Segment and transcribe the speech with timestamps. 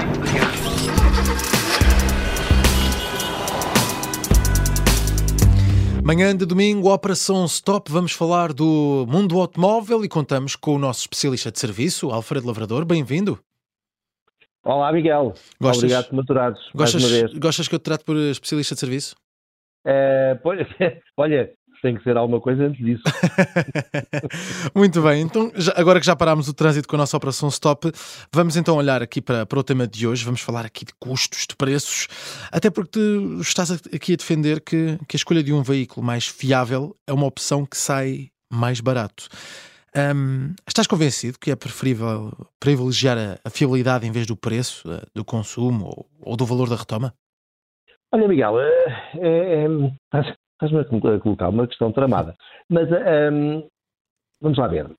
[0.00, 0.28] you.
[6.04, 10.78] Manhã de domingo, Operação Stop, vamos falar do mundo do automóvel e contamos com o
[10.78, 12.84] nosso especialista de serviço, Alfredo Lavrador.
[12.86, 13.38] Bem-vindo.
[14.64, 15.34] Olá, Miguel.
[15.60, 18.80] Gostas- Obrigado por me aturares mais Gostas, gostas que eu te trate por especialista de
[18.80, 19.16] serviço?
[19.86, 20.60] Eh, pois,
[21.16, 21.52] olha,
[21.82, 23.02] tem que ser alguma coisa antes disso.
[24.74, 27.90] Muito bem, então já- agora que já parámos o trânsito com a nossa Operação Stop,
[28.32, 30.24] vamos então olhar aqui para, para o tema de hoje.
[30.24, 32.08] Vamos falar aqui de custos, de preços,
[32.50, 36.04] até porque tu estás a- aqui a defender que, que a escolha de um veículo
[36.04, 39.28] mais fiável é uma opção que sai mais barato.
[39.96, 45.02] Hum, estás convencido que é preferível privilegiar a, a fiabilidade em vez do preço, eh,
[45.14, 47.14] do consumo ou, ou do valor da retoma?
[48.12, 50.28] Olha, Miguel, eh, é, é,
[50.60, 52.34] estás-me a colo- a colocar uma questão tramada.
[52.68, 53.66] Mas eh, hum,
[54.40, 54.90] vamos lá ver.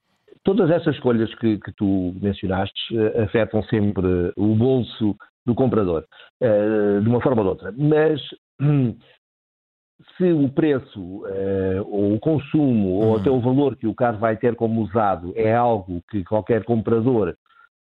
[0.42, 6.04] Todas essas escolhas que, que tu mencionaste eh, afetam sempre o bolso do comprador,
[6.40, 7.74] eh, de uma forma ou de outra.
[7.76, 8.20] Mas
[10.16, 11.22] se o preço,
[11.86, 13.16] ou o consumo, ou Hum.
[13.18, 17.36] até o valor que o carro vai ter como usado é algo que qualquer comprador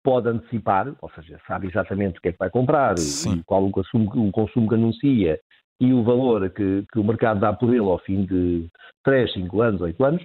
[0.01, 3.39] pode antecipar, ou seja, sabe exatamente o que é que vai comprar, Sim.
[3.39, 5.39] e qual o consumo, o consumo que anuncia
[5.79, 8.67] e o valor que, que o mercado dá por ele ao fim de
[9.03, 10.23] 3, 5 anos, 8 anos,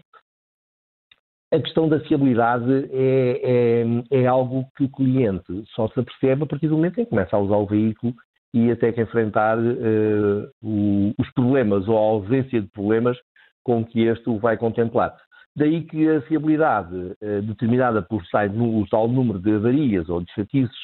[1.53, 6.47] a questão da fiabilidade é, é, é algo que o cliente só se apercebe a
[6.47, 8.15] partir do momento em que começa a usar o veículo
[8.55, 13.17] e até que enfrentar eh, o- os problemas ou a ausência de problemas
[13.65, 15.17] com que este o vai contemplar.
[15.57, 20.77] Daí que a fiabilidade eh, determinada por o tal número de avarias ou de chatices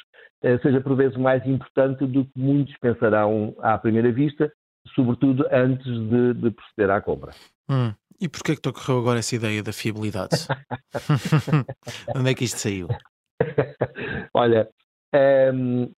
[0.42, 4.52] eh, seja por vezes mais importante do que muitos pensarão à primeira vista,
[4.94, 7.32] sobretudo antes de, de proceder à compra.
[7.70, 7.92] Hum.
[8.20, 10.46] E porquê que te ocorreu agora essa ideia da fiabilidade?
[12.16, 12.88] Onde é que isto saiu?
[14.34, 14.68] Olha,
[15.12, 15.90] ehm,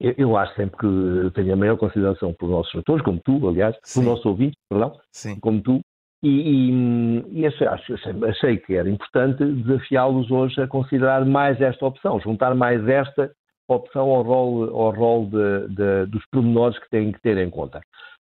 [0.00, 3.76] eu, eu acho sempre que tenho a maior consideração pelos nossos leitores, como tu, aliás,
[3.82, 4.00] Sim.
[4.00, 5.38] pelos nossos ouvintes, perdão, Sim.
[5.40, 5.80] como tu,
[6.22, 7.94] e, e, e achei, acho-
[8.26, 13.30] achei- que era importante desafiá-los hoje a considerar mais esta opção, juntar mais esta
[13.68, 17.80] opção ao rol, ao rol de- de- dos pormenores que têm que ter em conta.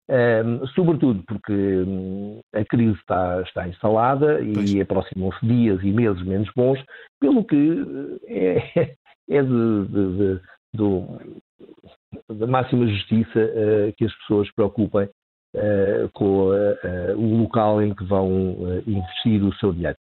[0.08, 4.70] Ehm, sobretudo porque hum, a crise está, está instalada Pois.
[4.70, 6.82] e aproximam-se dias e meses menos bons,
[7.20, 8.94] pelo que eh, é,
[9.38, 10.40] é de, de- de-
[10.74, 11.20] do-
[12.28, 15.08] da máxima justiça eh, que as pessoas preocupem
[16.12, 19.96] com eh, eh, o local em que vão eh, investir o seu dinheiro.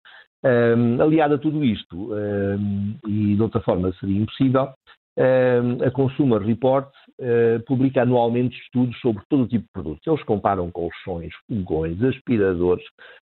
[0.43, 4.69] Ahm, aliado a tudo isto, ahm, e de outra forma seria impossível,
[5.17, 10.07] ahm, a Consumer Report eh, publica anualmente estudos sobre todo o tipo de produtos.
[10.07, 12.83] Eles comparam colchões, fogões, aspiradores,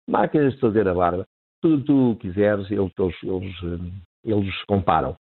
[0.09, 1.25] máquinas de fazer a barba,
[1.61, 1.75] tudo
[2.11, 2.91] o que tu quiseres, eles,
[3.23, 3.91] eles, eh,
[4.25, 5.15] eles comparam.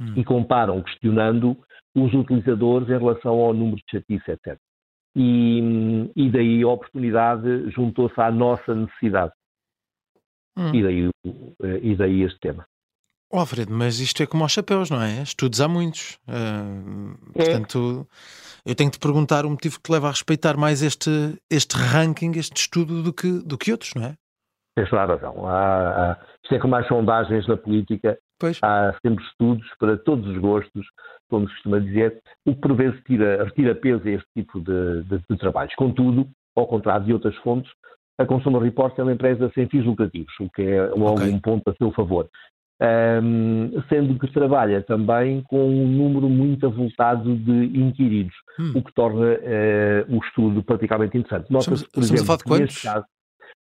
[0.00, 0.14] Hum.
[0.16, 1.56] E comparam questionando
[1.96, 4.58] os utilizadores em relação ao número de chatice, etc.
[5.16, 9.32] E, e daí a oportunidade juntou-se à nossa necessidade.
[10.56, 10.74] Hum.
[10.74, 11.08] E daí,
[11.62, 12.64] eh, e daí este tema.
[13.32, 15.22] Oh, Alfredo, mas isto é como aos chapéus, não é?
[15.22, 16.18] Estudos há muitos.
[16.28, 16.62] Ah,
[17.34, 17.44] É.
[17.44, 18.06] portanto,
[18.64, 21.10] eu tenho de te perguntar o motivo que te leva a respeitar mais este,
[21.50, 24.14] este ranking, este estudo, do que, do que outros, não é?
[24.76, 25.46] Tens toda a razão.
[25.48, 28.58] Há, há, isto é como as sondagens na política, Pois.
[28.62, 30.86] há sempre estudos para todos os gostos,
[31.34, 35.02] como se costuma dizer, o que por vezes tira, retira peso a este tipo de,
[35.02, 35.74] de- de trabalhos.
[35.74, 37.70] Contudo, ao contrário de outras fontes,
[38.20, 41.28] a Consumer Report é uma empresa sem fins lucrativos, o que é logo Ok.
[41.32, 42.28] um ponto a seu favor.
[42.80, 48.72] Ahm, sendo que trabalha também com um número muito avultado de inquiridos, Hum.
[48.76, 51.50] o que torna eh, o estudo praticamente interessante.
[51.52, 53.06] Nota-se, por exemplo, neste caso,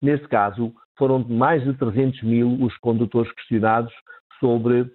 [0.02, 3.94] neste caso, foram mais de 300 mil os condutores questionados
[4.40, 4.90] sobre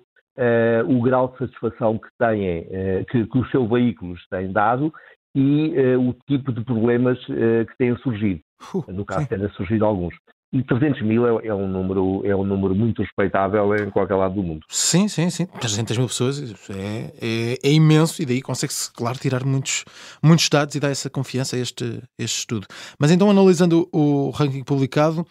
[0.89, 4.93] o grau de satisfação que têm, eh, que, que os seus veículos têm dado
[5.35, 8.41] e eh, o tipo de problemas eh, que têm surgido.
[8.73, 10.15] Uh, No caso, têm surgido alguns.
[10.53, 14.37] E 300 mil é, é um número, é um número muito respeitável em qualquer lado
[14.37, 14.65] do mundo.
[14.69, 15.47] Sim, sim, sim.
[15.47, 16.41] 300 mil pessoas
[16.71, 19.85] é, é, é imenso e daí consegue-se, claro, tirar muitos,
[20.23, 22.69] muitos dados e dar essa confiança a este, este estudo.
[23.01, 25.27] Mas então, analisando o ranking publicado,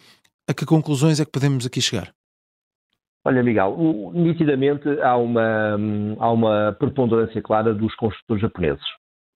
[0.50, 2.14] a que conclusões é que podemos aqui chegar?
[3.26, 8.84] Olha, Miguel, nitidamente há uma, hum, há uma preponderância clara dos construtores japoneses.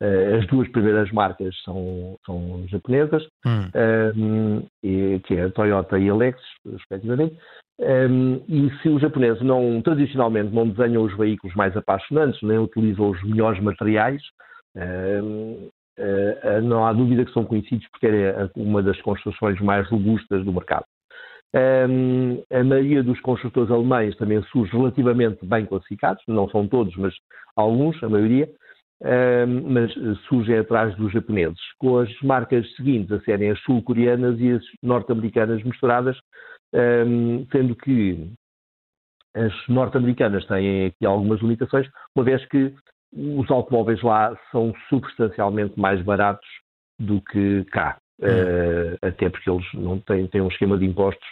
[0.01, 3.69] Eh, As duas primeiras marcas são, são japonesas, Hum,
[4.15, 7.35] um, e- que é a Toyota e a Lexus, respectivamente.
[7.79, 13.09] Um, e se os japoneses não, tradicionalmente não desenham os veículos mais apaixonantes, nem utilizam
[13.11, 14.21] os melhores materiais,
[14.75, 15.69] um,
[15.99, 20.43] uh, não há dúvida que são conhecidos por terem a- uma das construções mais robustas
[20.43, 20.85] do mercado.
[21.55, 27.13] Um, a maioria dos construtores alemães também surge relativamente bem classificados, não são todos, mas
[27.55, 28.49] alguns, a maioria,
[29.01, 29.93] um, mas
[30.27, 35.63] surgem atrás dos japoneses, com as marcas seguintes a serem as sul-coreanas e as norte-americanas
[35.63, 36.17] misturadas,
[36.73, 38.29] um, sendo que
[39.35, 42.73] as norte-americanas têm aqui algumas limitações, uma vez que
[43.13, 46.47] os automóveis lá são substancialmente mais baratos
[46.99, 47.97] do que cá.
[48.19, 51.27] Uh, até porque eles não têm, têm um esquema de impostos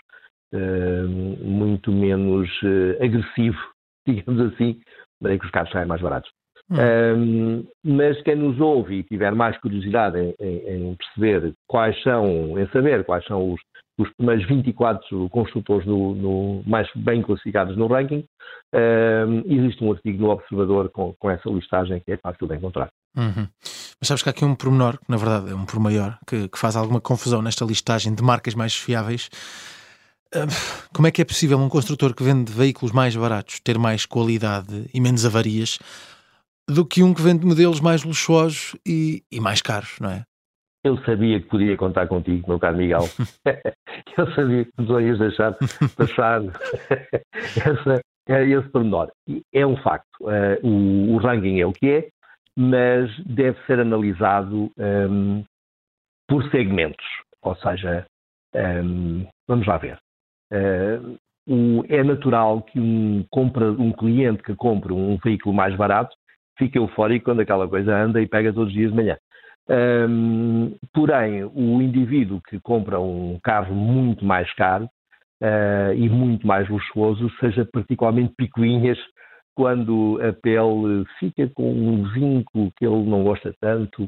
[0.53, 1.07] uh,
[1.43, 3.57] muito menos uh, agressivo,
[4.07, 4.79] digamos assim,
[5.19, 6.29] daí que os carros saem mais baratos.
[6.69, 12.59] Um, mas quem nos ouve e tiver mais curiosidade em, em, em, perceber quais são,
[12.59, 13.62] em saber quais são os,
[14.00, 18.25] os primeiros 24 construtores no, no, mais bem classificados no ranking,
[18.73, 22.89] um, existe um artigo no Observador com, com, essa listagem que é fácil de encontrar.
[23.15, 23.47] Uhum.
[24.00, 26.50] Mas sabes que há aqui um pormenor, que na verdade é um por maior, que,
[26.50, 29.29] que faz alguma confusão nesta listagem de marcas mais fiáveis.
[30.94, 34.89] Como é que é possível um construtor que vende veículos mais baratos ter mais qualidade
[34.94, 35.79] e menos avarias
[36.69, 40.23] do que um que vende modelos mais luxuosos e, e mais caros, não é?
[40.83, 43.01] Eu sabia que podia contar contigo, meu caro Miguel.
[44.17, 45.57] Eu sabia que não ias deixar
[45.97, 46.41] passar
[47.41, 49.12] essa, esse pormenor.
[49.51, 50.06] É um facto.
[50.21, 52.07] Uh, o, o, ranking é o que é,
[52.56, 55.44] mas deve ser analisado um,
[56.27, 57.06] por segmentos.
[57.41, 58.06] Ou seja,
[58.53, 59.97] um, vamos lá ver.
[60.53, 61.17] Uh,
[61.47, 66.15] o, é natural que um, compra, um cliente que compra um veículo mais barato
[66.57, 69.17] fica eufórico quando aquela coisa anda e pega todos os dias de manhã.
[69.67, 74.85] Um, porém, o indivíduo que compra um carro muito mais caro
[75.41, 78.99] uh, e muito mais luxuoso, seja particularmente picuinhas,
[79.55, 84.07] quando a pele fica com um vinco que ele não gosta tanto,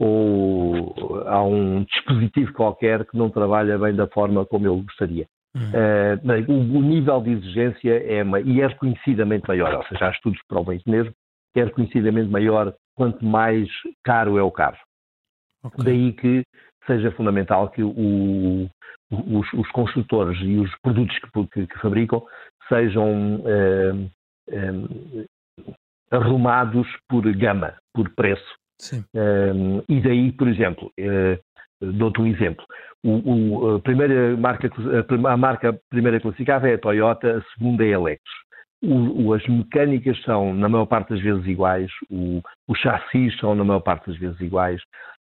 [0.00, 5.26] ou há um dispositivo qualquer que não trabalha bem da forma como ele gostaria.
[5.54, 6.46] Uhum.
[6.48, 10.40] Uh, o, o, nível de exigência é, e é reconhecidamente maior, ou seja, há estudos
[10.40, 11.12] que provam isso mesmo,
[11.54, 13.68] é reconhecidamente maior quanto mais
[14.04, 14.78] caro é o carro.
[15.62, 15.84] Okay.
[15.84, 16.42] Daí que
[16.86, 18.68] seja fundamental que o,
[19.10, 22.22] os, os, construtores e os produtos que, que, que fabricam
[22.68, 24.08] sejam eh,
[24.50, 25.26] eh,
[26.10, 28.54] arrumados por gama, por preço.
[28.92, 29.52] Eh,
[29.88, 31.38] e daí, por exemplo, eh,
[31.80, 32.64] dou-te um exemplo.
[33.04, 34.70] O, o, a, primeira marca,
[35.28, 38.49] a marca primeira classificada é a Toyota, a segunda é a Lexus.
[38.82, 43.64] O, as mecânicas são, na maior parte das vezes, iguais, o, os chassis são, na
[43.64, 44.80] maior parte das vezes, iguais.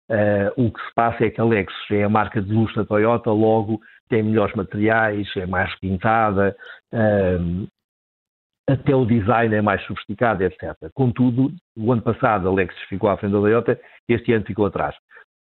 [0.10, 2.86] Uh, o que se passa é que a Lexus é a marca de luxo da
[2.86, 6.56] Toyota, logo tem melhores materiais, é mais pintada,
[6.94, 7.68] uh,
[8.68, 10.76] até o design é mais sofisticado, etc.
[10.94, 14.96] Contudo, o ano passado a Lexus ficou à frente da Toyota, este ano ficou atrás.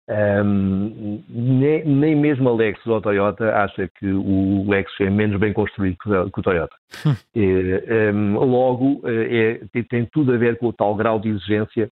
[0.06, 5.41] Um, nem, nem, mesmo a Lexus ou a Toyota acha que o Lexus é menos
[5.41, 6.77] bem construído que o, Toyota.
[7.35, 11.89] é, um, logo, é, tem, tem, tudo a ver com o tal grau de exigência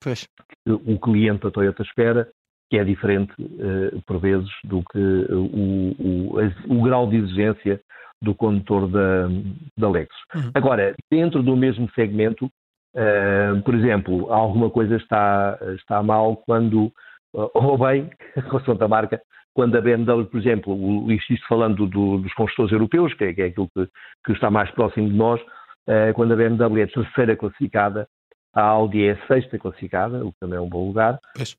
[0.00, 0.28] pois.
[0.64, 2.28] que o cliente da Toyota espera,
[2.70, 7.80] que é diferente, uh, por vezes, do que o, o, o, grau de exigência
[8.22, 9.28] do condutor da,
[9.76, 10.20] da Lexus.
[10.34, 10.50] Uhum.
[10.54, 12.46] Agora, dentro do mesmo segmento,
[12.94, 16.92] uh, por exemplo, alguma coisa está, está mal quando
[17.32, 18.10] ou bem,
[18.50, 19.20] com a marca,
[19.54, 23.42] quando a BMW, por exemplo, o, isto falando do, dos construtores europeus, que é, que
[23.42, 23.88] é aquilo que,
[24.24, 28.06] que, está mais próximo de nós, uh, quando a BMW é a terceira classificada,
[28.54, 31.18] a Audi é a sexta classificada, o que também é um bom lugar.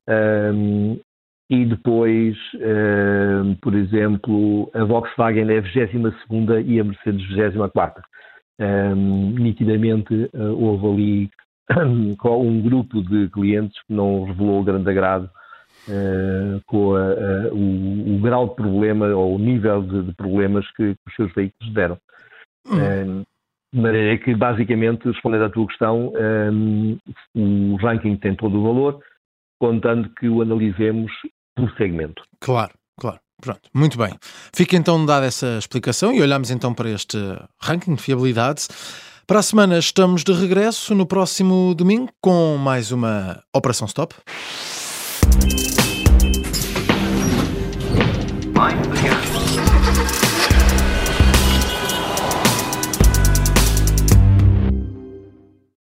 [0.09, 0.99] Um,
[1.49, 8.03] e depois, um, por exemplo, a Volkswagen é a 22 e a Mercedes 24.
[8.61, 11.29] Um, nitidamente uh, houve ali
[12.25, 15.29] um grupo de clientes que não revelou grande agrado
[15.88, 20.65] uh, com a, a, o, o, grau de problema ou o nível de, de problemas
[20.71, 21.98] que, que, os seus veículos deram.
[22.67, 23.21] Hum.
[23.21, 23.25] Uh,
[23.74, 26.12] de maneira que, basicamente, respondendo à tua questão,
[26.55, 26.98] um,
[27.36, 29.00] o ranking tem todo o valor,
[29.59, 31.12] contando que o analisemos
[31.55, 32.24] por segmento.
[32.39, 33.19] Claro, claro.
[33.41, 34.13] Pronto, muito bem.
[34.53, 37.17] Fica então dada essa explicação e olhamos então para este
[37.62, 38.67] ranking de fiabilidade.
[39.25, 44.13] Para a semana estamos de regresso no próximo domingo com mais uma Operação Stop.